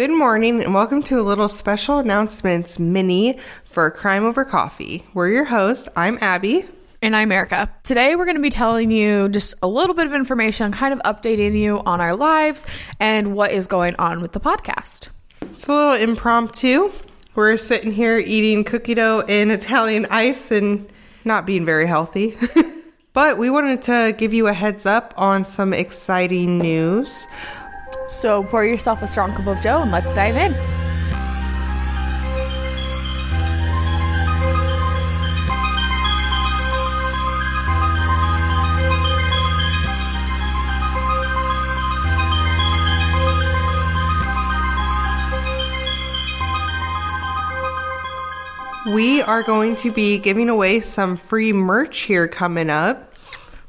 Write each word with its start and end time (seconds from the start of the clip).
Good 0.00 0.12
morning 0.12 0.62
and 0.62 0.72
welcome 0.72 1.02
to 1.02 1.20
a 1.20 1.20
little 1.20 1.50
special 1.50 1.98
announcements 1.98 2.78
mini 2.78 3.36
for 3.66 3.90
Crime 3.90 4.24
Over 4.24 4.46
Coffee. 4.46 5.04
We're 5.12 5.28
your 5.28 5.44
hosts. 5.44 5.90
I'm 5.94 6.16
Abby. 6.22 6.64
And 7.02 7.14
I'm 7.14 7.30
Erica. 7.30 7.68
Today 7.82 8.16
we're 8.16 8.24
going 8.24 8.38
to 8.38 8.40
be 8.40 8.48
telling 8.48 8.90
you 8.90 9.28
just 9.28 9.52
a 9.62 9.68
little 9.68 9.94
bit 9.94 10.06
of 10.06 10.14
information, 10.14 10.72
kind 10.72 10.94
of 10.94 11.00
updating 11.00 11.54
you 11.54 11.80
on 11.80 12.00
our 12.00 12.16
lives 12.16 12.66
and 12.98 13.34
what 13.36 13.52
is 13.52 13.66
going 13.66 13.94
on 13.96 14.22
with 14.22 14.32
the 14.32 14.40
podcast. 14.40 15.10
It's 15.42 15.68
a 15.68 15.74
little 15.74 15.92
impromptu. 15.92 16.92
We're 17.34 17.58
sitting 17.58 17.92
here 17.92 18.16
eating 18.16 18.64
cookie 18.64 18.94
dough 18.94 19.22
and 19.28 19.52
Italian 19.52 20.06
ice 20.08 20.50
and 20.50 20.90
not 21.26 21.44
being 21.44 21.66
very 21.66 21.86
healthy. 21.86 22.38
but 23.12 23.36
we 23.36 23.50
wanted 23.50 23.82
to 23.82 24.14
give 24.16 24.32
you 24.32 24.46
a 24.46 24.54
heads 24.54 24.86
up 24.86 25.12
on 25.18 25.44
some 25.44 25.74
exciting 25.74 26.56
news. 26.56 27.26
So 28.10 28.42
pour 28.42 28.64
yourself 28.64 29.02
a 29.02 29.06
strong 29.06 29.32
cup 29.32 29.46
of 29.46 29.62
Joe 29.62 29.82
and 29.82 29.90
let's 29.90 30.12
dive 30.12 30.36
in. 30.36 30.52
We 48.92 49.22
are 49.22 49.44
going 49.44 49.76
to 49.76 49.92
be 49.92 50.18
giving 50.18 50.48
away 50.48 50.80
some 50.80 51.16
free 51.16 51.52
merch 51.52 52.00
here 52.00 52.26
coming 52.26 52.70
up. 52.70 53.09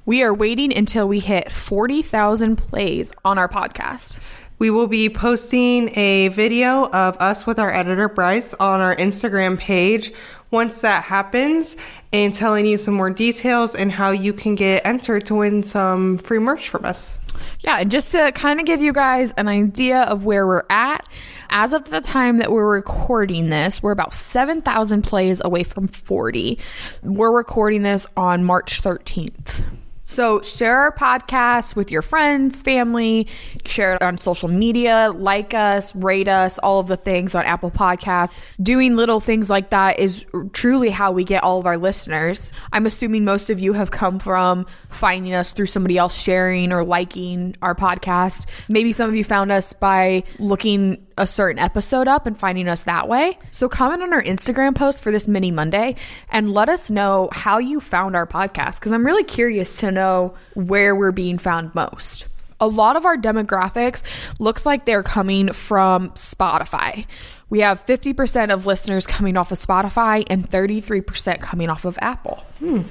We 0.03 0.23
are 0.23 0.33
waiting 0.33 0.75
until 0.75 1.07
we 1.07 1.19
hit 1.19 1.51
40,000 1.51 2.55
plays 2.55 3.13
on 3.23 3.37
our 3.37 3.47
podcast. 3.47 4.17
We 4.57 4.71
will 4.71 4.87
be 4.87 5.09
posting 5.09 5.95
a 5.95 6.29
video 6.29 6.85
of 6.87 7.17
us 7.17 7.45
with 7.45 7.59
our 7.59 7.71
editor 7.71 8.09
Bryce 8.09 8.55
on 8.55 8.81
our 8.81 8.95
Instagram 8.95 9.59
page 9.59 10.11
once 10.49 10.81
that 10.81 11.03
happens 11.03 11.77
and 12.11 12.33
telling 12.33 12.65
you 12.65 12.77
some 12.77 12.95
more 12.95 13.11
details 13.11 13.75
and 13.75 13.91
how 13.91 14.09
you 14.09 14.33
can 14.33 14.55
get 14.55 14.83
entered 14.87 15.27
to 15.27 15.35
win 15.35 15.61
some 15.61 16.17
free 16.17 16.39
merch 16.39 16.69
from 16.69 16.83
us. 16.83 17.19
Yeah, 17.59 17.77
and 17.77 17.91
just 17.91 18.11
to 18.13 18.31
kind 18.31 18.59
of 18.59 18.65
give 18.65 18.81
you 18.81 18.93
guys 18.93 19.33
an 19.37 19.47
idea 19.47 20.01
of 20.01 20.25
where 20.25 20.47
we're 20.47 20.63
at, 20.71 21.07
as 21.51 21.73
of 21.73 21.85
the 21.85 22.01
time 22.01 22.37
that 22.37 22.51
we're 22.51 22.73
recording 22.73 23.51
this, 23.51 23.83
we're 23.83 23.91
about 23.91 24.15
7,000 24.15 25.03
plays 25.03 25.41
away 25.45 25.61
from 25.61 25.87
40. 25.87 26.57
We're 27.03 27.31
recording 27.31 27.83
this 27.83 28.07
on 28.17 28.43
March 28.43 28.81
13th. 28.81 29.63
So 30.11 30.41
share 30.41 30.75
our 30.75 30.91
podcast 30.91 31.73
with 31.77 31.89
your 31.89 32.01
friends, 32.01 32.61
family, 32.61 33.27
share 33.65 33.93
it 33.93 34.01
on 34.01 34.17
social 34.17 34.49
media, 34.49 35.13
like 35.15 35.53
us, 35.53 35.95
rate 35.95 36.27
us, 36.27 36.59
all 36.59 36.81
of 36.81 36.87
the 36.87 36.97
things 36.97 37.33
on 37.33 37.45
Apple 37.45 37.71
Podcasts. 37.71 38.37
Doing 38.61 38.97
little 38.97 39.21
things 39.21 39.49
like 39.49 39.69
that 39.69 39.99
is 39.99 40.25
truly 40.51 40.89
how 40.89 41.13
we 41.13 41.23
get 41.23 41.45
all 41.45 41.59
of 41.59 41.65
our 41.65 41.77
listeners. 41.77 42.51
I'm 42.73 42.85
assuming 42.85 43.23
most 43.23 43.49
of 43.49 43.61
you 43.61 43.71
have 43.71 43.91
come 43.91 44.19
from 44.19 44.65
finding 44.89 45.33
us 45.33 45.53
through 45.53 45.67
somebody 45.67 45.97
else 45.97 46.21
sharing 46.21 46.73
or 46.73 46.83
liking 46.83 47.55
our 47.61 47.73
podcast. 47.73 48.47
Maybe 48.67 48.91
some 48.91 49.09
of 49.09 49.15
you 49.15 49.23
found 49.23 49.49
us 49.49 49.71
by 49.71 50.25
looking 50.39 51.07
a 51.17 51.27
certain 51.27 51.59
episode 51.59 52.07
up 52.07 52.25
and 52.25 52.37
finding 52.37 52.67
us 52.67 52.83
that 52.83 53.07
way. 53.07 53.37
So 53.51 53.69
comment 53.69 54.01
on 54.01 54.13
our 54.13 54.23
Instagram 54.23 54.75
post 54.75 55.03
for 55.03 55.11
this 55.11 55.27
mini 55.27 55.51
Monday 55.51 55.95
and 56.29 56.53
let 56.53 56.69
us 56.69 56.89
know 56.89 57.29
how 57.31 57.59
you 57.59 57.79
found 57.79 58.15
our 58.15 58.27
podcast 58.27 58.79
because 58.79 58.91
I'm 58.91 59.05
really 59.05 59.23
curious 59.23 59.77
to 59.79 59.91
know 59.91 60.35
where 60.53 60.95
we're 60.95 61.11
being 61.11 61.37
found 61.37 61.75
most. 61.75 62.27
A 62.59 62.67
lot 62.67 62.95
of 62.95 63.05
our 63.05 63.17
demographics 63.17 64.03
looks 64.39 64.65
like 64.65 64.85
they're 64.85 65.03
coming 65.03 65.51
from 65.51 66.09
Spotify. 66.11 67.05
We 67.49 67.59
have 67.61 67.85
50% 67.85 68.53
of 68.53 68.65
listeners 68.65 69.05
coming 69.05 69.35
off 69.35 69.51
of 69.51 69.57
Spotify 69.57 70.23
and 70.29 70.49
33% 70.49 71.41
coming 71.41 71.69
off 71.69 71.85
of 71.85 71.97
Apple. 72.01 72.43
Hmm. 72.59 72.83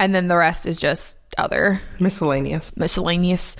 And 0.00 0.14
then 0.14 0.28
the 0.28 0.36
rest 0.36 0.66
is 0.66 0.80
just 0.80 1.18
other 1.38 1.80
miscellaneous 2.00 2.76
miscellaneous 2.76 3.56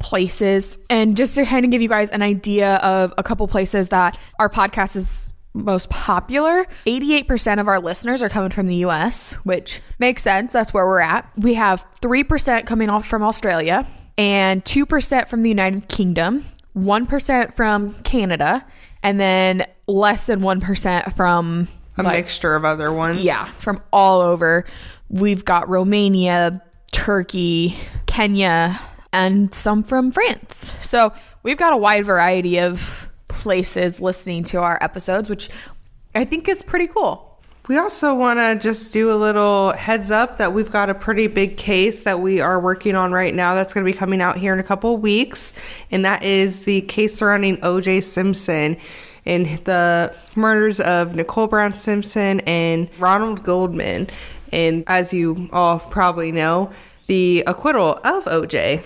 places. 0.00 0.78
And 0.88 1.16
just 1.16 1.36
to 1.36 1.44
kind 1.44 1.64
of 1.64 1.70
give 1.70 1.82
you 1.82 1.88
guys 1.88 2.10
an 2.10 2.22
idea 2.22 2.76
of 2.76 3.14
a 3.16 3.22
couple 3.22 3.46
places 3.46 3.88
that 3.88 4.18
our 4.38 4.48
podcast 4.48 4.96
is 4.96 5.32
most 5.52 5.90
popular, 5.90 6.66
88% 6.86 7.60
of 7.60 7.68
our 7.68 7.80
listeners 7.80 8.22
are 8.22 8.28
coming 8.28 8.50
from 8.50 8.66
the 8.66 8.76
US, 8.86 9.32
which 9.44 9.80
makes 9.98 10.22
sense. 10.22 10.52
That's 10.52 10.72
where 10.72 10.86
we're 10.86 11.00
at. 11.00 11.30
We 11.36 11.54
have 11.54 11.84
3% 12.00 12.66
coming 12.66 12.88
off 12.88 13.06
from 13.06 13.22
Australia 13.22 13.86
and 14.16 14.64
2% 14.64 15.28
from 15.28 15.42
the 15.42 15.48
United 15.48 15.88
Kingdom, 15.88 16.44
1% 16.76 17.52
from 17.52 17.94
Canada, 18.02 18.64
and 19.02 19.18
then 19.18 19.66
less 19.86 20.26
than 20.26 20.40
1% 20.40 21.14
from 21.14 21.68
a 21.98 22.02
like, 22.02 22.14
mixture 22.14 22.54
of 22.54 22.64
other 22.64 22.92
ones. 22.92 23.20
Yeah, 23.22 23.44
from 23.44 23.82
all 23.92 24.20
over. 24.20 24.64
We've 25.08 25.44
got 25.44 25.68
Romania, 25.68 26.62
Turkey, 26.92 27.76
Kenya, 28.06 28.80
and 29.12 29.52
some 29.54 29.82
from 29.82 30.10
France. 30.12 30.74
So 30.82 31.12
we've 31.42 31.58
got 31.58 31.72
a 31.72 31.76
wide 31.76 32.04
variety 32.04 32.58
of 32.60 33.08
places 33.28 34.00
listening 34.00 34.44
to 34.44 34.60
our 34.60 34.78
episodes, 34.80 35.30
which 35.30 35.50
I 36.14 36.24
think 36.24 36.48
is 36.48 36.62
pretty 36.62 36.86
cool. 36.86 37.26
We 37.68 37.78
also 37.78 38.14
want 38.16 38.40
to 38.40 38.56
just 38.56 38.92
do 38.92 39.12
a 39.12 39.14
little 39.14 39.70
heads 39.72 40.10
up 40.10 40.38
that 40.38 40.52
we've 40.52 40.72
got 40.72 40.90
a 40.90 40.94
pretty 40.94 41.28
big 41.28 41.56
case 41.56 42.02
that 42.02 42.18
we 42.18 42.40
are 42.40 42.58
working 42.58 42.96
on 42.96 43.12
right 43.12 43.32
now 43.32 43.54
that's 43.54 43.72
going 43.72 43.86
to 43.86 43.92
be 43.92 43.96
coming 43.96 44.20
out 44.20 44.38
here 44.38 44.52
in 44.52 44.58
a 44.58 44.64
couple 44.64 44.96
weeks. 44.96 45.52
And 45.90 46.04
that 46.04 46.24
is 46.24 46.64
the 46.64 46.80
case 46.82 47.14
surrounding 47.14 47.58
OJ 47.58 48.02
Simpson 48.02 48.76
and 49.24 49.46
the 49.66 50.12
murders 50.34 50.80
of 50.80 51.14
Nicole 51.14 51.46
Brown 51.46 51.72
Simpson 51.72 52.40
and 52.40 52.88
Ronald 52.98 53.44
Goldman. 53.44 54.08
And 54.50 54.82
as 54.88 55.12
you 55.12 55.48
all 55.52 55.78
probably 55.78 56.32
know, 56.32 56.72
the 57.10 57.42
acquittal 57.44 57.98
of 58.04 58.24
OJ. 58.26 58.84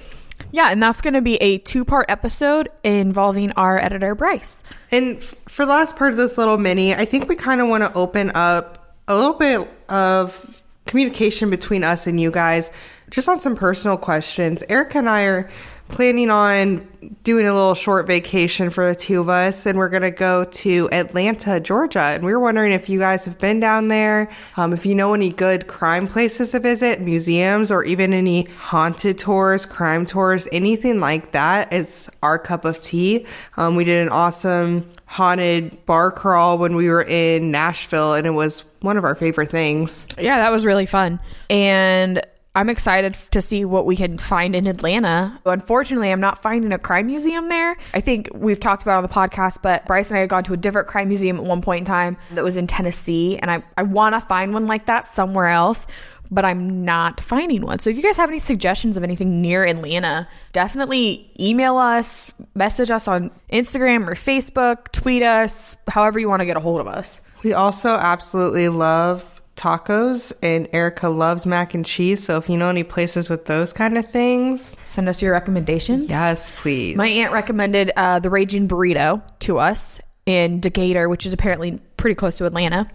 Yeah, 0.51 0.71
and 0.71 0.83
that's 0.83 1.03
going 1.03 1.13
to 1.13 1.21
be 1.21 1.37
a 1.43 1.59
two 1.59 1.85
part 1.85 2.07
episode 2.09 2.71
involving 2.83 3.53
our 3.53 3.79
editor, 3.79 4.15
Bryce. 4.15 4.65
And 4.91 5.19
f- 5.19 5.35
for 5.47 5.67
the 5.67 5.73
last 5.73 5.95
part 5.97 6.13
of 6.13 6.17
this 6.17 6.39
little 6.39 6.57
mini, 6.57 6.95
I 6.95 7.05
think 7.05 7.29
we 7.29 7.37
kind 7.37 7.61
of 7.61 7.69
want 7.69 7.85
to 7.85 7.93
open 7.93 8.33
up 8.35 8.97
a 9.09 9.15
little 9.15 9.35
bit 9.35 9.69
of 9.91 10.63
communication 10.87 11.51
between 11.51 11.85
us 11.85 12.07
and 12.07 12.19
you 12.19 12.31
guys 12.31 12.71
just 13.11 13.29
on 13.29 13.41
some 13.41 13.57
personal 13.57 13.99
questions. 13.99 14.65
Erica 14.71 14.97
and 14.97 15.11
I 15.11 15.25
are 15.25 15.51
planning 15.89 16.31
on 16.31 16.89
doing 17.23 17.47
a 17.47 17.53
little 17.53 17.75
short 17.75 18.07
vacation 18.07 18.71
for 18.71 18.89
the 18.89 18.95
two 18.95 19.21
of 19.21 19.29
us, 19.29 19.67
and 19.67 19.79
we're 19.79 19.89
going 19.89 20.03
to 20.03 20.11
go 20.11 20.45
to 20.45 20.89
Atlanta, 20.91 21.61
Georgia. 21.61 22.01
And 22.01 22.25
we 22.25 22.33
were 22.33 22.41
wondering 22.41 22.73
if 22.73 22.89
you 22.89 22.99
guys 22.99 23.25
have 23.27 23.39
been 23.39 23.61
down 23.61 23.89
there, 23.89 24.31
um, 24.57 24.73
if 24.73 24.87
you 24.87 24.95
know 24.95 25.15
any 25.15 25.31
good 25.31 25.67
crime 25.67 26.07
places 26.07 26.53
to 26.53 26.61
visit, 26.61 27.01
museums, 27.01 27.71
or 27.71 27.85
even 27.85 28.13
any 28.13 28.45
haunted 28.59 29.19
tours, 29.19 29.67
crime 29.67 30.07
tours, 30.07 30.49
anything 30.53 31.01
like 31.01 31.33
that. 31.33 31.73
It's 31.73 32.09
our 32.23 32.39
cup 32.39 32.65
of 32.65 32.81
tea. 32.81 33.27
Um, 33.57 33.77
we 33.77 33.85
did 33.85 34.03
an 34.03 34.09
awesome 34.09 34.91
haunted 35.07 35.85
bar 35.87 36.11
crawl 36.11 36.59
when 36.59 36.75
we 36.75 36.89
were 36.89 37.03
in 37.03 37.51
Nashville, 37.51 38.15
and 38.15 38.27
it 38.27 38.31
was 38.31 38.65
one 38.81 38.97
of 38.97 39.05
our 39.05 39.15
favorite 39.15 39.51
things. 39.51 40.07
Yeah, 40.19 40.39
that 40.39 40.51
was 40.51 40.65
really 40.65 40.87
fun. 40.87 41.21
And 41.49 42.23
I'm 42.57 42.69
excited 42.69 43.15
to 43.33 43.43
see 43.43 43.65
what 43.65 43.85
we 43.85 43.97
can 43.97 44.17
find 44.17 44.55
in 44.55 44.69
Atlanta. 44.69 45.41
Unfortunately, 45.45 46.13
I'm 46.13 46.21
not 46.21 46.41
finding 46.41 46.73
a 46.73 46.79
crime 46.79 47.07
museum 47.07 47.49
there. 47.49 47.77
I 47.93 48.01
think 48.01 48.31
we've 48.33 48.61
talked 48.61 48.85
about 48.85 48.99
on 48.99 49.03
the 49.03 49.09
podcast, 49.09 49.59
but 49.61 49.85
Bryce 49.87 50.11
and 50.11 50.19
I 50.19 50.21
had 50.21 50.29
gone 50.29 50.45
to 50.45 50.53
a 50.53 50.57
different 50.57 50.87
crime 50.87 51.09
museum 51.09 51.39
at 51.39 51.43
one 51.43 51.63
point 51.63 51.81
in 51.81 51.85
time 51.85 52.17
that 52.31 52.45
was 52.45 52.57
in 52.57 52.69
Tennessee, 52.69 53.39
and 53.39 53.51
I, 53.51 53.65
I 53.77 53.83
want 53.83 54.15
to 54.15 54.21
find 54.21 54.55
one 54.55 54.69
like 54.69 54.87
that 54.87 55.05
somewhere 55.05 55.49
else, 55.49 55.89
but 56.31 56.45
I'm 56.45 56.85
not 56.85 57.21
finding 57.21 57.63
one. 57.63 57.81
So 57.81 57.91
if 57.91 57.97
you 57.97 58.03
guys 58.05 58.17
have 58.19 58.31
any 58.31 58.39
suggestions 58.39 58.97
of 58.97 59.03
anything 59.03 59.43
near 59.43 59.65
Atlanta, 59.65 60.29
definitely 60.53 61.33
email 61.41 61.77
us, 61.77 62.33
message 62.55 62.91
us 62.91 63.09
on 63.09 63.33
Instagram 63.53 64.07
or 64.07 64.15
Facebook, 64.15 64.93
tweet 64.93 65.25
us, 65.25 65.77
however 65.89 66.21
you 66.21 66.29
want 66.29 66.41
to 66.41 66.47
get 66.47 66.57
a 66.57 66.61
hold 66.61 66.81
of 66.81 66.87
us. 66.87 67.21
We 67.43 67.53
also 67.53 67.91
absolutely 67.91 68.69
love 68.69 69.34
tacos 69.57 70.33
and 70.43 70.69
Erica 70.73 71.09
loves 71.09 71.47
mac 71.47 71.75
and 71.75 71.85
cheese. 71.85 72.23
So 72.25 72.37
if 72.37 72.49
you 72.49 72.57
know 72.57 72.69
any 72.69 72.83
places 72.83 73.31
with 73.31 73.47
those 73.47 73.73
kind 73.73 73.97
of 73.97 74.11
things, 74.11 74.77
send 74.85 75.09
us 75.09 75.23
your 75.23 75.33
recommendations. 75.33 76.11
Yes, 76.11 76.51
please. 76.57 76.97
My 76.97 77.07
aunt 77.07 77.33
recommended 77.33 77.91
uh, 77.97 78.19
the 78.19 78.31
Raging 78.31 78.69
Burrito 78.69 79.23
to 79.41 79.59
us 79.59 80.01
in 80.27 80.61
Decatur, 80.61 81.09
which 81.09 81.27
is 81.27 81.33
apparently 81.33 81.81
pretty 81.97 82.15
close 82.15 82.39
to 82.39 82.47
Atlanta. 82.47 82.91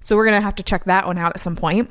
So 0.00 0.16
we're 0.16 0.26
going 0.26 0.38
to 0.38 0.44
have 0.44 0.56
to 0.56 0.62
check 0.62 0.84
that 0.84 1.06
one 1.06 1.18
out 1.18 1.32
at 1.34 1.40
some 1.40 1.56
point. 1.56 1.90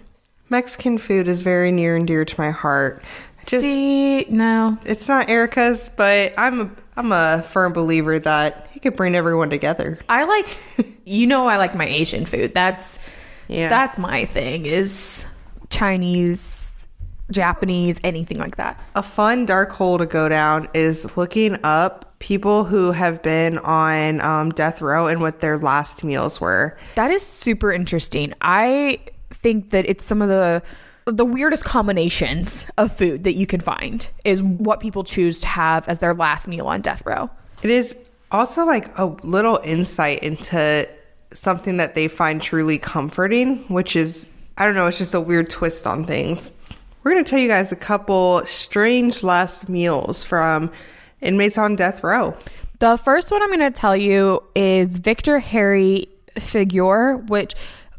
Mexican 0.49 0.97
food 0.97 1.27
is 1.27 1.41
very 1.43 1.71
near 1.71 1.95
and 1.95 2.07
dear 2.07 2.23
to 2.23 2.39
my 2.39 2.51
heart. 2.51 3.03
Just, 3.47 3.63
See, 3.63 4.25
no. 4.25 4.77
It's 4.85 5.07
not 5.07 5.29
Erica's, 5.29 5.89
but 5.89 6.33
I'm 6.37 6.61
a 6.61 6.69
I'm 6.97 7.11
a 7.11 7.43
firm 7.43 7.73
believer 7.73 8.17
that 8.19 8.69
he 8.71 8.79
could 8.79 8.95
bring 8.95 9.15
everyone 9.15 9.49
together. 9.49 9.99
I 10.07 10.23
like 10.23 10.57
you 11.05 11.27
know 11.27 11.47
I 11.47 11.57
like 11.57 11.75
my 11.75 11.85
Asian 11.85 12.25
food. 12.25 12.53
That's 12.53 12.97
yeah. 13.47 13.69
That's 13.69 13.97
my 13.97 14.25
thing 14.25 14.65
is 14.65 15.25
Chinese, 15.69 16.87
Japanese, 17.31 17.99
anything 18.03 18.37
like 18.37 18.57
that. 18.57 18.79
A 18.95 19.03
fun 19.03 19.45
dark 19.45 19.71
hole 19.71 19.97
to 19.97 20.05
go 20.05 20.29
down 20.29 20.67
is 20.73 21.15
looking 21.17 21.57
up 21.63 22.17
people 22.19 22.63
who 22.63 22.91
have 22.91 23.21
been 23.21 23.57
on 23.59 24.21
um, 24.21 24.51
death 24.51 24.81
row 24.81 25.07
and 25.07 25.21
what 25.21 25.39
their 25.39 25.57
last 25.57 26.03
meals 26.03 26.39
were. 26.39 26.77
That 26.95 27.11
is 27.11 27.25
super 27.25 27.71
interesting. 27.71 28.33
I 28.41 28.99
think 29.31 29.71
that 29.71 29.87
it's 29.87 30.03
some 30.03 30.21
of 30.21 30.29
the 30.29 30.63
the 31.05 31.25
weirdest 31.25 31.63
combinations 31.63 32.65
of 32.79 32.91
food 32.91 33.25
that 33.25 33.33
you 33.33 33.45
can 33.45 33.59
find 33.61 34.07
is 34.23 34.41
what 34.41 34.79
people 34.79 35.03
choose 35.03 35.39
to 35.41 35.47
have 35.47 35.87
as 35.87 35.99
their 35.99 36.15
last 36.15 36.47
meal 36.47 36.65
on 36.65 36.81
death 36.81 37.05
row. 37.05 37.29
It 37.61 37.69
is 37.69 37.95
also 38.31 38.65
like 38.65 38.97
a 38.97 39.05
little 39.05 39.59
insight 39.63 40.23
into 40.23 40.89
something 41.35 41.77
that 41.77 41.93
they 41.93 42.07
find 42.07 42.41
truly 42.41 42.77
comforting, 42.77 43.57
which 43.67 43.95
is, 43.95 44.29
I 44.57 44.65
don't 44.65 44.73
know, 44.73 44.87
it's 44.87 44.97
just 44.97 45.13
a 45.13 45.21
weird 45.21 45.49
twist 45.49 45.85
on 45.85 46.05
things. 46.05 46.51
We're 47.03 47.11
going 47.11 47.23
to 47.23 47.29
tell 47.29 47.39
you 47.39 47.47
guys 47.47 47.71
a 47.71 47.75
couple 47.75 48.43
strange 48.45 49.21
last 49.21 49.69
meals 49.69 50.23
from 50.23 50.71
inmates 51.21 51.57
on 51.57 51.75
death 51.75 52.03
row. 52.03 52.35
The 52.79 52.97
first 52.97 53.31
one 53.31 53.43
I'm 53.43 53.49
going 53.49 53.59
to 53.59 53.71
tell 53.71 53.95
you 53.95 54.43
is 54.55 54.89
Victor 54.89 55.39
Harry 55.39 56.09
Feguer, 56.35 57.29
which 57.29 57.53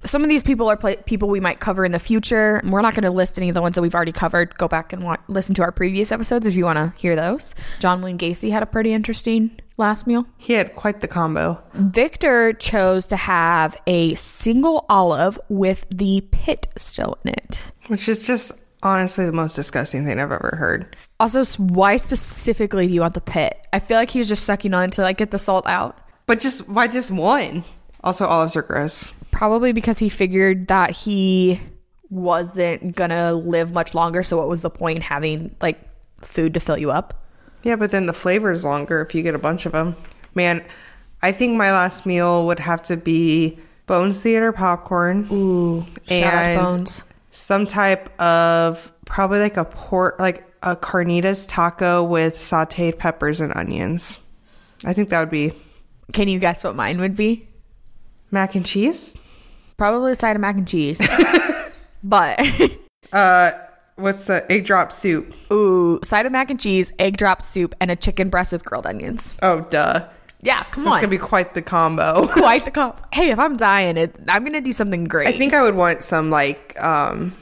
some 0.04 0.22
of 0.22 0.28
these 0.28 0.42
people 0.42 0.68
are 0.68 0.76
people 0.76 1.28
we 1.28 1.40
might 1.40 1.58
cover 1.58 1.84
in 1.84 1.92
the 1.92 1.98
future. 1.98 2.60
We're 2.64 2.80
not 2.80 2.94
going 2.94 3.04
to 3.04 3.10
list 3.10 3.38
any 3.38 3.48
of 3.48 3.54
the 3.54 3.62
ones 3.62 3.74
that 3.76 3.82
we've 3.82 3.94
already 3.94 4.12
covered. 4.12 4.56
Go 4.58 4.68
back 4.68 4.92
and 4.92 5.16
listen 5.28 5.54
to 5.56 5.62
our 5.62 5.72
previous 5.72 6.12
episodes 6.12 6.46
if 6.46 6.54
you 6.54 6.64
want 6.64 6.78
to 6.78 6.92
hear 6.98 7.16
those. 7.16 7.54
John 7.80 8.02
Wayne 8.02 8.18
Gacy 8.18 8.50
had 8.50 8.62
a 8.62 8.66
pretty 8.66 8.92
interesting 8.92 9.58
last 9.76 10.06
meal. 10.06 10.26
He 10.38 10.54
had 10.54 10.74
quite 10.74 11.00
the 11.00 11.08
combo. 11.08 11.62
Victor 11.74 12.52
chose 12.54 13.06
to 13.06 13.16
have 13.16 13.80
a 13.86 14.14
single 14.14 14.84
olive 14.88 15.38
with 15.48 15.86
the 15.90 16.26
pit 16.30 16.68
still 16.76 17.18
in 17.24 17.32
it. 17.32 17.72
Which 17.88 18.08
is 18.08 18.26
just 18.26 18.52
honestly 18.82 19.26
the 19.26 19.32
most 19.32 19.54
disgusting 19.54 20.04
thing 20.04 20.20
I've 20.20 20.32
ever 20.32 20.56
heard. 20.58 20.96
Also, 21.18 21.44
why 21.62 21.96
specifically 21.96 22.86
do 22.86 22.92
you 22.92 23.00
want 23.00 23.14
the 23.14 23.20
pit? 23.20 23.66
I 23.72 23.78
feel 23.78 23.96
like 23.96 24.10
he's 24.10 24.28
just 24.28 24.44
sucking 24.44 24.74
on 24.74 24.84
it 24.84 24.92
to 24.94 25.02
like 25.02 25.18
get 25.18 25.30
the 25.30 25.38
salt 25.38 25.66
out. 25.66 25.98
But 26.26 26.40
just 26.40 26.68
why 26.68 26.88
just 26.88 27.10
one? 27.10 27.64
Also, 28.02 28.26
olives 28.26 28.56
are 28.56 28.62
gross. 28.62 29.12
Probably 29.30 29.72
because 29.72 29.98
he 29.98 30.08
figured 30.08 30.68
that 30.68 30.90
he 30.90 31.60
wasn't 32.10 32.94
gonna 32.94 33.34
live 33.34 33.72
much 33.72 33.94
longer. 33.94 34.22
So, 34.22 34.36
what 34.36 34.48
was 34.48 34.62
the 34.62 34.70
point 34.70 35.02
having 35.02 35.54
like 35.60 35.80
food 36.22 36.54
to 36.54 36.60
fill 36.60 36.78
you 36.78 36.90
up? 36.90 37.25
Yeah, 37.66 37.76
but 37.76 37.90
then 37.90 38.06
the 38.06 38.12
flavor 38.12 38.52
is 38.52 38.64
longer 38.64 39.00
if 39.00 39.14
you 39.14 39.22
get 39.22 39.34
a 39.34 39.38
bunch 39.38 39.66
of 39.66 39.72
them. 39.72 39.96
Man, 40.34 40.64
I 41.22 41.32
think 41.32 41.56
my 41.56 41.72
last 41.72 42.06
meal 42.06 42.46
would 42.46 42.60
have 42.60 42.82
to 42.84 42.96
be 42.96 43.58
Bones 43.86 44.20
Theater 44.20 44.52
popcorn. 44.52 45.26
Ooh, 45.32 45.84
and 46.08 46.58
bones. 46.60 47.02
some 47.32 47.66
type 47.66 48.18
of 48.20 48.92
probably 49.04 49.40
like 49.40 49.56
a 49.56 49.64
pork, 49.64 50.18
like 50.18 50.44
a 50.62 50.76
carnitas 50.76 51.46
taco 51.48 52.02
with 52.04 52.34
sauteed 52.36 52.98
peppers 52.98 53.40
and 53.40 53.52
onions. 53.56 54.18
I 54.84 54.92
think 54.92 55.08
that 55.08 55.20
would 55.20 55.30
be 55.30 55.52
Can 56.12 56.28
you 56.28 56.38
guess 56.38 56.62
what 56.64 56.74
mine 56.76 57.00
would 57.00 57.16
be? 57.16 57.48
mac 58.30 58.54
and 58.54 58.66
cheese. 58.66 59.16
Probably 59.76 60.12
a 60.12 60.16
side 60.16 60.36
of 60.36 60.40
mac 60.42 60.56
and 60.56 60.66
cheese. 60.68 61.00
but 62.04 62.40
Uh, 63.12 63.52
what's 63.96 64.24
the 64.24 64.50
egg 64.50 64.64
drop 64.64 64.92
soup? 64.92 65.34
ooh, 65.52 65.98
side 66.04 66.26
of 66.26 66.32
mac 66.32 66.50
and 66.50 66.60
cheese, 66.60 66.92
egg 66.98 67.16
drop 67.16 67.42
soup, 67.42 67.74
and 67.80 67.90
a 67.90 67.96
chicken 67.96 68.28
breast 68.30 68.52
with 68.52 68.64
grilled 68.64 68.86
onions. 68.86 69.36
Oh, 69.42 69.60
duh. 69.60 70.06
Yeah, 70.42 70.62
come 70.64 70.84
It's 70.84 70.90
on. 70.90 70.96
It's 70.98 71.02
gonna 71.02 71.10
be 71.10 71.18
quite 71.18 71.54
the 71.54 71.62
combo. 71.62 72.26
quite 72.32 72.64
the 72.64 72.70
combo. 72.72 72.96
Hey, 73.12 73.30
if 73.30 73.38
I'm 73.38 73.56
dying, 73.56 73.96
it, 73.96 74.14
I'm 74.28 74.44
gonna 74.44 74.60
do 74.60 74.72
something 74.72 75.04
great. 75.04 75.26
I 75.28 75.32
think 75.36 75.54
I 75.54 75.62
would 75.62 75.74
want 75.74 76.02
some 76.04 76.30
like 76.30 76.80
um 76.80 77.34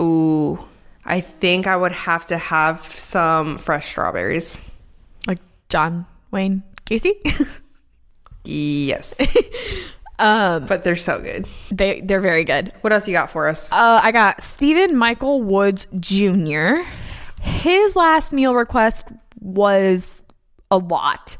ooh. 0.00 0.58
I 1.04 1.20
think 1.20 1.66
I 1.66 1.76
would 1.76 1.90
have 1.92 2.26
to 2.26 2.38
have 2.38 2.84
some 2.84 3.58
fresh 3.58 3.88
strawberries. 3.88 4.60
like 5.26 5.38
John 5.68 6.06
Wayne 6.30 6.62
Gacy. 6.86 7.14
Yes. 8.44 9.14
Um, 10.22 10.66
but 10.66 10.84
they're 10.84 10.96
so 10.96 11.20
good. 11.20 11.46
they 11.70 12.00
they're 12.00 12.20
very 12.20 12.44
good. 12.44 12.72
What 12.80 12.92
else 12.92 13.06
you 13.06 13.12
got 13.12 13.30
for 13.30 13.48
us? 13.48 13.70
Uh, 13.72 14.00
I 14.02 14.12
got 14.12 14.40
Stephen 14.40 14.96
Michael 14.96 15.42
Woods 15.42 15.86
Jr. 15.98 16.76
His 17.40 17.96
last 17.96 18.32
meal 18.32 18.54
request 18.54 19.08
was 19.40 20.20
a 20.70 20.78
lot, 20.78 21.36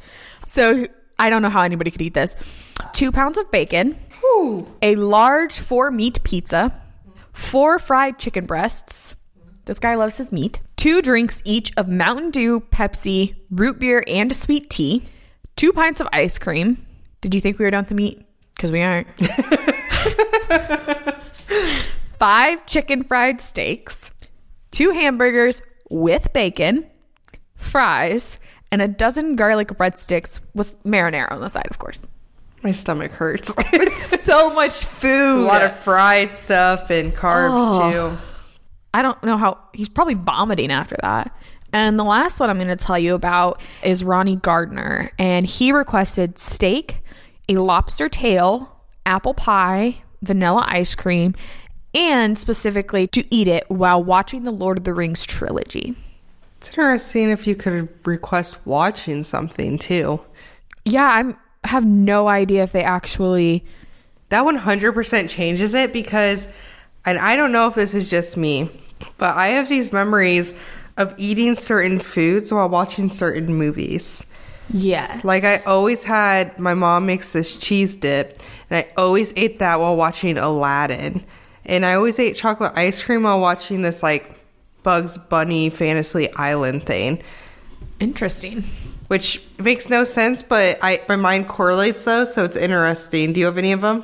so 0.47 0.87
I 1.19 1.31
don't 1.31 1.43
know 1.43 1.51
how 1.51 1.63
anybody 1.63 1.91
could 1.91 2.03
eat 2.03 2.15
this. 2.15 2.37
Two 2.93 3.13
pounds 3.13 3.39
of 3.39 3.51
bacon, 3.51 3.97
Ooh. 4.25 4.67
a 4.83 4.97
large 4.97 5.59
four 5.59 5.91
meat 5.91 6.23
pizza, 6.25 6.73
four 7.33 7.79
fried 7.79 8.19
chicken 8.19 8.47
breasts. 8.47 9.15
This 9.65 9.79
guy 9.79 9.95
loves 9.95 10.17
his 10.17 10.33
meat. 10.33 10.59
Two 10.77 11.01
drinks 11.01 11.41
each 11.45 11.71
of 11.77 11.87
Mountain 11.89 12.33
Dew, 12.33 12.59
Pepsi, 12.73 13.37
root 13.53 13.79
beer, 13.79 14.03
and 14.09 14.35
sweet 14.35 14.69
tea. 14.69 15.05
Two 15.55 15.73
pints 15.73 16.01
of 16.01 16.09
ice 16.13 16.37
cream. 16.39 16.85
Did 17.21 17.33
you 17.37 17.41
think 17.41 17.61
we 17.61 17.65
were 17.65 17.71
done 17.71 17.83
with 17.83 17.91
the 17.91 17.95
meat? 17.95 18.21
Because 18.55 18.71
we 18.73 18.81
aren't. 18.83 19.09
Five 22.19 22.67
chicken 22.67 23.03
fried 23.03 23.41
steaks, 23.41 24.13
two 24.71 24.91
hamburgers 24.93 25.61
with 25.91 26.33
bacon, 26.33 26.87
fries, 27.57 28.39
and 28.71 28.81
a 28.81 28.87
dozen 28.89 29.35
garlic 29.35 29.69
breadsticks 29.69 30.39
with 30.55 30.81
marinara 30.85 31.33
on 31.33 31.41
the 31.41 31.49
side, 31.49 31.67
of 31.69 31.79
course. 31.79 32.09
My 32.63 32.71
stomach 32.71 33.11
hurts. 33.13 33.53
It's 33.73 34.23
so 34.25 34.53
much 34.55 34.85
food. 34.85 35.41
a 35.43 35.47
lot 35.47 35.63
of 35.63 35.75
fried 35.81 36.31
stuff 36.33 36.91
and 36.91 37.13
carbs 37.15 37.51
Oh. 37.51 37.91
too. 38.13 38.19
I 38.95 39.03
don't 39.03 39.21
know 39.25 39.37
how 39.37 39.59
he's 39.73 39.89
probably 39.89 40.15
vomiting 40.15 40.71
after 40.71 40.97
that. 41.03 41.35
And 41.73 41.99
the 41.99 42.05
last 42.05 42.39
one 42.39 42.51
I'm 42.51 42.59
going 42.59 42.69
to 42.69 42.77
tell 42.77 42.99
you 42.99 43.15
about 43.15 43.61
is 43.83 44.05
Ronnie 44.05 44.37
Gardner. 44.37 45.11
And 45.19 45.45
he 45.47 45.73
requested 45.73 46.39
steak, 46.39 47.02
a 47.49 47.57
lobster 47.57 48.09
tail, 48.09 48.81
apple 49.05 49.35
pie, 49.35 50.03
vanilla 50.23 50.65
ice 50.69 50.95
cream, 50.95 51.35
and 51.95 52.39
specifically 52.39 53.07
to 53.09 53.25
eat 53.35 53.49
it 53.49 53.65
while 53.69 54.03
watching 54.03 54.45
the 54.45 54.51
Lord 54.51 54.79
of 54.79 54.85
the 54.85 54.95
Rings 54.95 55.25
trilogy. 55.25 55.95
It's 56.59 56.71
interesting 56.71 57.31
if 57.31 57.47
you 57.47 57.57
could 57.57 57.89
request 58.07 58.65
watching 58.65 59.25
something 59.25 59.79
too. 59.79 60.21
Yeah, 60.85 61.11
I'm 61.13 61.37
have 61.65 61.87
no 61.87 62.29
idea 62.29 62.63
if 62.63 62.73
they 62.73 62.83
actually 62.83 63.65
That 64.31 64.45
100% 64.45 65.29
changes 65.29 65.75
it 65.75 65.93
because, 65.93 66.49
and 67.05 67.19
I 67.19 67.37
don't 67.37 67.53
know 67.53 67.69
if 67.69 67.75
this 67.75 67.95
is 67.95 68.09
just 68.09 68.37
me, 68.37 68.71
but 69.19 69.37
I 69.37 69.49
have 69.49 69.69
these 69.69 69.93
memories 69.93 70.55
of 70.97 71.15
eating 71.19 71.55
certain 71.55 71.99
foods 71.99 72.53
while 72.53 72.69
watching 72.69 73.11
certain 73.11 73.55
movies. 73.55 74.25
Yeah. 74.71 75.21
Like 75.25 75.45
I 75.45 75.59
always 75.65 76.03
had 76.05 76.59
my 76.59 76.75
mom 76.75 77.07
makes 77.07 77.33
this 77.33 77.57
cheese 77.57 77.97
dip, 77.97 78.39
and 78.71 78.79
I 78.85 78.93
always 78.97 79.33
ate 79.37 79.59
that 79.59 79.81
while 79.81 79.97
watching 79.97 80.39
Aladdin. 80.39 81.25
And 81.65 81.87
I 81.87 81.95
always 81.95 82.19
ate 82.19 82.35
chocolate 82.37 82.73
ice 82.75 83.03
cream 83.03 83.23
while 83.23 83.39
watching 83.39 83.83
this 83.83 84.03
like 84.03 84.39
Bugs 84.83 85.17
Bunny 85.19 85.71
Fantasy 85.71 86.31
Island 86.33 86.87
thing, 86.87 87.23
Interesting. 88.01 88.63
which 89.09 89.41
makes 89.59 89.89
no 89.89 90.03
sense, 90.05 90.43
but 90.43 90.79
I 90.83 91.03
my 91.09 91.17
mind 91.17 91.49
correlates 91.49 92.05
those, 92.05 92.35
so 92.35 92.45
it's 92.45 92.57
interesting. 92.57 93.33
Do 93.33 93.41
you 93.41 93.47
have 93.47 93.59
any 93.59 93.73
of 93.73 93.81
them? 93.81 94.03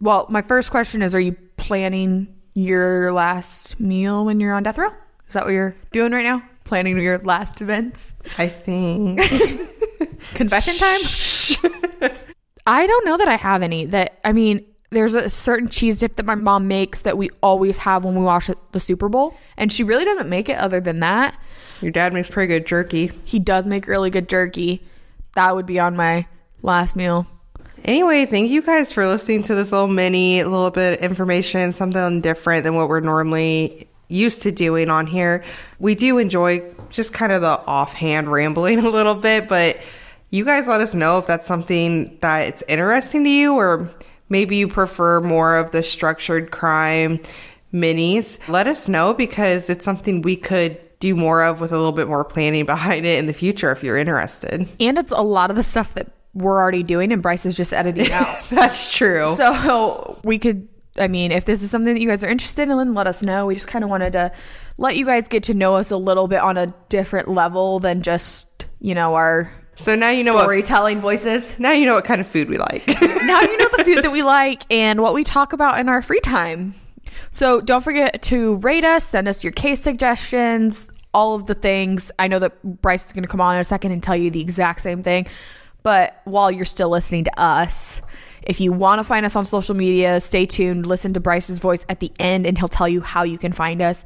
Well, 0.00 0.26
my 0.28 0.42
first 0.42 0.70
question 0.70 1.02
is 1.02 1.14
are 1.14 1.20
you 1.20 1.36
planning 1.56 2.34
your 2.54 3.12
last 3.12 3.80
meal 3.80 4.24
when 4.26 4.40
you're 4.40 4.52
on 4.54 4.62
death 4.62 4.76
row? 4.76 4.90
Is 5.28 5.34
that 5.34 5.44
what 5.44 5.52
you're 5.54 5.76
doing 5.92 6.12
right 6.12 6.24
now? 6.24 6.42
Planning 6.64 6.98
your 6.98 7.18
last 7.18 7.62
events? 7.62 8.12
I 8.36 8.48
think. 8.48 9.20
Confession 10.34 10.76
time? 10.76 11.00
I 12.66 12.86
don't 12.86 13.04
know 13.04 13.16
that 13.16 13.28
I 13.28 13.36
have 13.36 13.62
any. 13.62 13.86
That 13.86 14.18
I 14.24 14.32
mean, 14.32 14.64
there's 14.90 15.14
a 15.14 15.28
certain 15.28 15.68
cheese 15.68 15.98
dip 15.98 16.16
that 16.16 16.26
my 16.26 16.34
mom 16.34 16.68
makes 16.68 17.02
that 17.02 17.16
we 17.16 17.30
always 17.42 17.78
have 17.78 18.04
when 18.04 18.14
we 18.14 18.24
watch 18.24 18.50
the 18.72 18.80
Super 18.80 19.08
Bowl, 19.08 19.36
and 19.56 19.72
she 19.72 19.84
really 19.84 20.04
doesn't 20.04 20.28
make 20.28 20.48
it 20.48 20.58
other 20.58 20.80
than 20.80 21.00
that. 21.00 21.40
Your 21.80 21.90
dad 21.90 22.12
makes 22.12 22.28
pretty 22.28 22.48
good 22.48 22.66
jerky. 22.66 23.12
He 23.24 23.38
does 23.38 23.66
make 23.66 23.86
really 23.86 24.10
good 24.10 24.28
jerky. 24.28 24.82
That 25.34 25.54
would 25.54 25.66
be 25.66 25.78
on 25.78 25.96
my 25.96 26.26
last 26.62 26.96
meal. 26.96 27.26
Anyway, 27.84 28.26
thank 28.26 28.50
you 28.50 28.60
guys 28.60 28.92
for 28.92 29.06
listening 29.06 29.42
to 29.44 29.54
this 29.54 29.72
little 29.72 29.88
mini, 29.88 30.42
little 30.44 30.70
bit 30.70 30.98
of 30.98 31.04
information, 31.04 31.72
something 31.72 32.20
different 32.20 32.64
than 32.64 32.74
what 32.74 32.88
we're 32.88 33.00
normally 33.00 33.88
used 34.10 34.42
to 34.42 34.52
doing 34.52 34.90
on 34.90 35.06
here. 35.06 35.42
We 35.78 35.94
do 35.94 36.18
enjoy 36.18 36.62
just 36.90 37.12
kind 37.12 37.32
of 37.32 37.40
the 37.40 37.60
offhand 37.66 38.30
rambling 38.30 38.80
a 38.80 38.90
little 38.90 39.14
bit, 39.14 39.48
but 39.48 39.78
you 40.30 40.44
guys 40.44 40.68
let 40.68 40.80
us 40.80 40.94
know 40.94 41.18
if 41.18 41.26
that's 41.26 41.46
something 41.46 42.18
that 42.20 42.48
it's 42.48 42.62
interesting 42.68 43.24
to 43.24 43.30
you 43.30 43.54
or 43.54 43.90
maybe 44.28 44.56
you 44.56 44.68
prefer 44.68 45.20
more 45.20 45.56
of 45.56 45.70
the 45.72 45.82
structured 45.82 46.50
crime 46.50 47.20
minis. 47.72 48.38
Let 48.48 48.66
us 48.66 48.88
know 48.88 49.14
because 49.14 49.70
it's 49.70 49.84
something 49.84 50.22
we 50.22 50.36
could 50.36 50.78
do 51.00 51.16
more 51.16 51.42
of 51.42 51.60
with 51.60 51.72
a 51.72 51.76
little 51.76 51.92
bit 51.92 52.08
more 52.08 52.24
planning 52.24 52.66
behind 52.66 53.06
it 53.06 53.18
in 53.18 53.26
the 53.26 53.32
future 53.32 53.72
if 53.72 53.82
you're 53.82 53.96
interested. 53.96 54.68
And 54.78 54.98
it's 54.98 55.12
a 55.12 55.22
lot 55.22 55.50
of 55.50 55.56
the 55.56 55.62
stuff 55.62 55.94
that 55.94 56.12
we're 56.32 56.60
already 56.60 56.84
doing, 56.84 57.12
and 57.12 57.22
Bryce 57.22 57.44
is 57.44 57.56
just 57.56 57.74
editing 57.74 58.12
out. 58.12 58.38
That's 58.50 58.92
true. 58.94 59.34
So 59.34 60.20
we 60.22 60.38
could 60.38 60.68
I 60.98 61.08
mean, 61.08 61.30
if 61.32 61.44
this 61.44 61.62
is 61.62 61.70
something 61.70 61.94
that 61.94 62.00
you 62.00 62.08
guys 62.08 62.24
are 62.24 62.28
interested 62.28 62.68
in, 62.68 62.94
let 62.94 63.06
us 63.06 63.22
know. 63.22 63.46
We 63.46 63.54
just 63.54 63.68
kind 63.68 63.84
of 63.84 63.90
wanted 63.90 64.12
to 64.14 64.32
let 64.76 64.96
you 64.96 65.06
guys 65.06 65.28
get 65.28 65.44
to 65.44 65.54
know 65.54 65.76
us 65.76 65.90
a 65.90 65.96
little 65.96 66.26
bit 66.26 66.40
on 66.40 66.56
a 66.56 66.74
different 66.88 67.28
level 67.28 67.78
than 67.78 68.02
just, 68.02 68.66
you 68.80 68.94
know, 68.94 69.14
our 69.14 69.52
So 69.76 69.94
now 69.94 70.10
you 70.10 70.24
know 70.24 70.34
what 70.34 70.42
storytelling 70.42 71.00
voices. 71.00 71.58
now 71.58 71.72
you 71.72 71.86
know 71.86 71.94
what 71.94 72.04
kind 72.04 72.20
of 72.20 72.26
food 72.26 72.48
we 72.48 72.58
like. 72.58 72.86
now 73.00 73.40
you 73.40 73.56
know 73.56 73.68
the 73.76 73.84
food 73.84 74.04
that 74.04 74.12
we 74.12 74.22
like 74.24 74.62
and 74.70 75.00
what 75.00 75.14
we 75.14 75.22
talk 75.24 75.52
about 75.52 75.78
in 75.78 75.88
our 75.88 76.02
free 76.02 76.20
time. 76.20 76.74
So 77.30 77.60
don't 77.60 77.82
forget 77.82 78.22
to 78.22 78.56
rate 78.56 78.84
us, 78.84 79.06
send 79.06 79.28
us 79.28 79.44
your 79.44 79.52
case 79.52 79.80
suggestions, 79.82 80.90
all 81.14 81.34
of 81.34 81.46
the 81.46 81.54
things. 81.54 82.10
I 82.18 82.28
know 82.28 82.38
that 82.40 82.62
Bryce 82.82 83.06
is 83.06 83.12
going 83.12 83.22
to 83.22 83.28
come 83.28 83.40
on 83.40 83.54
in 83.54 83.60
a 83.60 83.64
second 83.64 83.92
and 83.92 84.02
tell 84.02 84.16
you 84.16 84.30
the 84.30 84.40
exact 84.40 84.80
same 84.80 85.02
thing. 85.02 85.26
But 85.82 86.20
while 86.24 86.50
you're 86.50 86.64
still 86.64 86.88
listening 86.88 87.24
to 87.24 87.40
us, 87.40 88.02
if 88.42 88.60
you 88.60 88.72
want 88.72 88.98
to 88.98 89.04
find 89.04 89.26
us 89.26 89.36
on 89.36 89.44
social 89.44 89.74
media, 89.74 90.20
stay 90.20 90.46
tuned. 90.46 90.86
Listen 90.86 91.12
to 91.14 91.20
Bryce's 91.20 91.58
voice 91.58 91.84
at 91.88 92.00
the 92.00 92.10
end, 92.18 92.46
and 92.46 92.56
he'll 92.58 92.68
tell 92.68 92.88
you 92.88 93.00
how 93.00 93.22
you 93.22 93.38
can 93.38 93.52
find 93.52 93.82
us. 93.82 94.04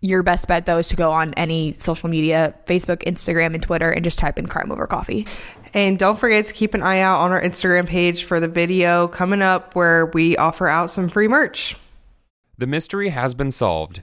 Your 0.00 0.22
best 0.22 0.48
bet, 0.48 0.66
though, 0.66 0.78
is 0.78 0.88
to 0.88 0.96
go 0.96 1.12
on 1.12 1.32
any 1.34 1.74
social 1.74 2.08
media 2.08 2.54
Facebook, 2.66 3.04
Instagram, 3.04 3.54
and 3.54 3.62
Twitter 3.62 3.90
and 3.90 4.02
just 4.02 4.18
type 4.18 4.38
in 4.38 4.46
Crime 4.46 4.72
Over 4.72 4.86
Coffee. 4.86 5.26
and 5.74 5.98
don't 5.98 6.18
forget 6.18 6.44
to 6.46 6.52
keep 6.52 6.74
an 6.74 6.82
eye 6.82 6.98
out 7.00 7.20
on 7.20 7.30
our 7.32 7.40
Instagram 7.40 7.86
page 7.86 8.24
for 8.24 8.40
the 8.40 8.48
video 8.48 9.08
coming 9.08 9.40
up 9.42 9.74
where 9.74 10.06
we 10.06 10.36
offer 10.36 10.68
out 10.68 10.90
some 10.90 11.08
free 11.08 11.28
merch. 11.28 11.76
The 12.58 12.66
mystery 12.66 13.08
has 13.10 13.34
been 13.34 13.52
solved. 13.52 14.02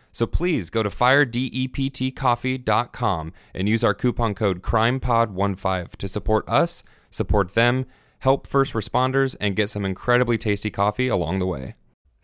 So 0.11 0.25
please 0.25 0.69
go 0.69 0.83
to 0.83 0.89
firedeptcoffee.com 0.89 3.33
and 3.53 3.69
use 3.69 3.83
our 3.83 3.93
coupon 3.93 4.33
code 4.33 4.61
CrimePod15 4.61 5.97
to 5.97 6.07
support 6.07 6.47
us, 6.47 6.83
support 7.09 7.53
them, 7.53 7.85
help 8.19 8.47
first 8.47 8.73
responders, 8.73 9.35
and 9.39 9.55
get 9.55 9.69
some 9.69 9.85
incredibly 9.85 10.37
tasty 10.37 10.69
coffee 10.69 11.07
along 11.07 11.39
the 11.39 11.47
way. 11.47 11.75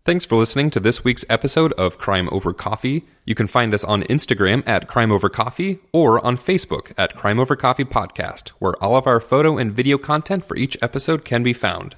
Thanks 0.07 0.23
for 0.23 0.37
listening 0.37 0.71
to 0.71 0.79
this 0.79 1.03
week's 1.03 1.25
episode 1.29 1.73
of 1.73 1.97
Crime 1.97 2.29
Over 2.31 2.53
Coffee. 2.53 3.03
You 3.25 3.35
can 3.35 3.47
find 3.47 3.73
us 3.73 3.83
on 3.83 4.03
Instagram 4.03 4.65
at 4.65 4.87
Crime 4.87 5.11
Over 5.11 5.27
Coffee 5.27 5.79
or 5.91 6.25
on 6.25 6.37
Facebook 6.37 6.93
at 6.97 7.17
Crime 7.17 7.41
Over 7.41 7.57
Coffee 7.57 7.83
Podcast, 7.83 8.51
where 8.59 8.81
all 8.81 8.95
of 8.95 9.05
our 9.05 9.19
photo 9.19 9.57
and 9.57 9.73
video 9.73 9.97
content 9.97 10.45
for 10.45 10.55
each 10.55 10.77
episode 10.81 11.25
can 11.25 11.43
be 11.43 11.51
found. 11.51 11.97